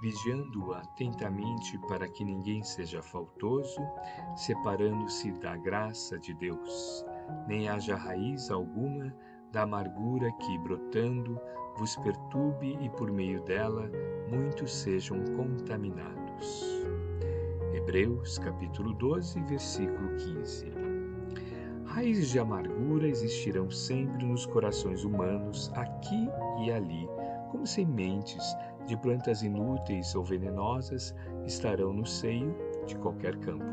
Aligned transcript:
vigiando 0.00 0.72
atentamente 0.72 1.78
para 1.86 2.08
que 2.08 2.24
ninguém 2.24 2.62
seja 2.62 3.02
faltoso, 3.02 3.80
separando-se 4.34 5.30
da 5.32 5.56
graça 5.56 6.18
de 6.18 6.32
Deus, 6.34 7.04
nem 7.46 7.68
haja 7.68 7.96
raiz 7.96 8.50
alguma 8.50 9.14
da 9.52 9.62
amargura 9.62 10.30
que, 10.32 10.58
brotando, 10.58 11.38
vos 11.76 11.96
perturbe 11.96 12.78
e 12.80 12.88
por 12.90 13.10
meio 13.10 13.42
dela 13.42 13.90
muitos 14.30 14.72
sejam 14.72 15.22
contaminados. 15.36 16.64
Hebreus 17.74 18.38
capítulo 18.38 18.94
12, 18.94 19.40
versículo 19.42 20.16
15. 20.16 20.72
Raízes 21.84 22.28
de 22.28 22.38
amargura 22.38 23.08
existirão 23.08 23.68
sempre 23.68 24.24
nos 24.24 24.46
corações 24.46 25.02
humanos, 25.02 25.72
aqui 25.74 26.28
e 26.64 26.70
ali, 26.70 27.08
como 27.50 27.66
sementes 27.66 28.54
de 28.90 28.96
plantas 28.96 29.40
inúteis 29.44 30.16
ou 30.16 30.24
venenosas 30.24 31.14
estarão 31.46 31.92
no 31.92 32.04
seio 32.04 32.52
de 32.86 32.96
qualquer 32.96 33.36
campo. 33.36 33.64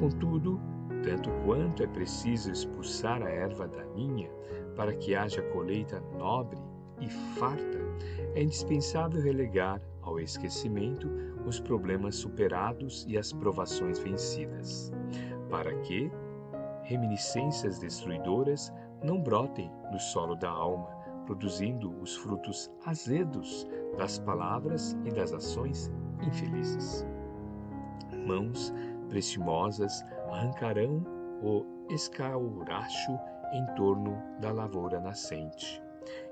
Contudo, 0.00 0.58
tanto 1.04 1.30
quanto 1.44 1.82
é 1.82 1.86
preciso 1.86 2.50
expulsar 2.50 3.22
a 3.22 3.28
erva 3.28 3.68
daninha 3.68 4.30
para 4.74 4.94
que 4.94 5.14
haja 5.14 5.42
colheita 5.50 6.00
nobre 6.18 6.58
e 6.98 7.10
farta, 7.10 7.78
é 8.34 8.42
indispensável 8.42 9.20
relegar 9.20 9.82
ao 10.00 10.18
esquecimento 10.18 11.10
os 11.44 11.60
problemas 11.60 12.14
superados 12.16 13.04
e 13.06 13.18
as 13.18 13.34
provações 13.34 13.98
vencidas, 13.98 14.90
para 15.50 15.74
que 15.80 16.10
reminiscências 16.84 17.78
destruidoras 17.78 18.72
não 19.04 19.20
brotem 19.20 19.70
no 19.92 20.00
solo 20.00 20.34
da 20.34 20.48
alma, 20.48 20.88
produzindo 21.26 21.94
os 22.00 22.16
frutos 22.16 22.70
azedos 22.86 23.68
das 23.96 24.18
palavras 24.18 24.96
e 25.04 25.10
das 25.10 25.32
ações 25.32 25.90
infelizes. 26.26 27.06
Mãos 28.26 28.72
prestimosas 29.08 30.04
arrancarão 30.30 31.04
o 31.42 31.64
escauracho 31.90 33.12
em 33.52 33.66
torno 33.74 34.16
da 34.40 34.50
lavoura 34.52 35.00
nascente, 35.00 35.82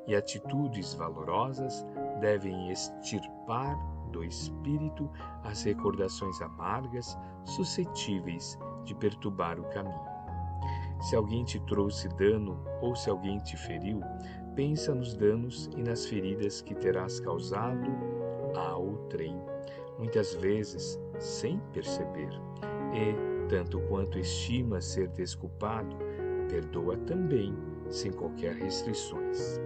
e 0.07 0.15
atitudes 0.15 0.95
valorosas 0.95 1.85
devem 2.21 2.71
extirpar 2.71 3.77
do 4.11 4.25
espírito 4.25 5.11
as 5.45 5.63
recordações 5.63 6.41
amargas 6.41 7.17
suscetíveis 7.45 8.59
de 8.85 8.95
perturbar 8.95 9.61
o 9.61 9.65
caminho. 9.71 10.10
Se 11.01 11.17
alguém 11.17 11.45
te 11.45 11.59
trouxe 11.61 12.09
dano 12.11 12.63
ou 12.83 12.95
se 12.95 13.09
alguém 13.09 13.39
te 13.39 13.57
feriu, 13.57 14.01
pensa 14.55 14.95
nos 14.95 15.15
danos 15.15 15.71
e 15.77 15.83
nas 15.83 16.05
feridas 16.07 16.61
que 16.61 16.75
terás 16.75 17.19
causado 17.21 17.91
ao 18.55 18.97
trem, 19.09 19.41
muitas 19.99 20.35
vezes 20.35 21.01
sem 21.19 21.59
perceber. 21.73 22.31
E, 22.93 23.49
tanto 23.49 23.81
quanto 23.89 24.19
estima 24.19 24.81
ser 24.81 25.09
desculpado, 25.09 25.97
perdoa 26.49 26.97
também, 26.99 27.57
sem 27.89 28.13
qualquer 28.13 28.55
restrições. 28.57 29.59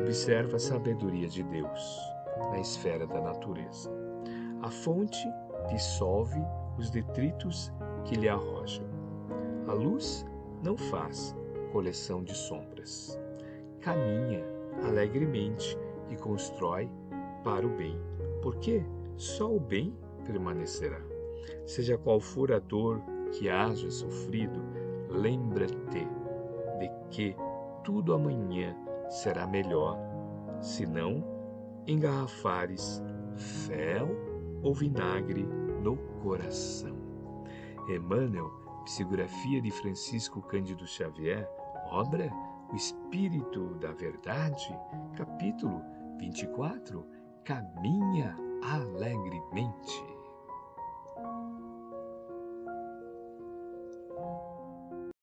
Observa 0.00 0.56
a 0.56 0.60
sabedoria 0.60 1.28
de 1.28 1.42
Deus 1.42 2.00
na 2.50 2.60
esfera 2.60 3.06
da 3.06 3.20
natureza. 3.20 3.90
A 4.62 4.70
fonte 4.70 5.28
dissolve 5.68 6.40
os 6.78 6.90
detritos 6.90 7.72
que 8.04 8.14
lhe 8.14 8.28
arrojam. 8.28 8.86
A 9.68 9.72
luz 9.72 10.24
não 10.62 10.76
faz 10.76 11.36
coleção 11.72 12.22
de 12.22 12.34
sombras. 12.34 13.18
Caminha 13.80 14.44
alegremente 14.84 15.76
e 16.10 16.16
constrói 16.16 16.88
para 17.42 17.66
o 17.66 17.70
bem, 17.70 17.98
porque 18.42 18.82
só 19.16 19.52
o 19.52 19.60
bem 19.60 19.96
permanecerá. 20.24 21.00
Seja 21.66 21.98
qual 21.98 22.20
for 22.20 22.52
a 22.52 22.58
dor 22.58 23.02
que 23.32 23.48
haja 23.48 23.90
sofrido, 23.90 24.62
lembra-te 25.08 26.06
de 26.78 26.90
que 27.10 27.36
tudo 27.82 28.14
amanhã 28.14 28.76
será 29.08 29.46
melhor, 29.46 29.98
se 30.60 30.86
não 30.86 31.24
engarrafares 31.86 33.02
fel 33.36 34.08
ou 34.62 34.72
vinagre 34.72 35.42
no 35.82 35.96
coração. 36.22 36.96
Emmanuel, 37.88 38.61
psicografia 38.82 39.60
de 39.60 39.70
Francisco 39.70 40.42
Cândido 40.42 40.86
Xavier, 40.86 41.48
obra 41.90 42.30
O 42.72 42.76
Espírito 42.76 43.74
da 43.76 43.92
Verdade, 43.92 44.76
capítulo 45.16 45.82
24, 46.18 47.06
Caminha 47.44 48.36
alegremente. 48.62 50.11